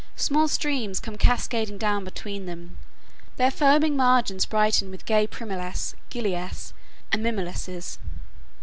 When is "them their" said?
2.47-3.51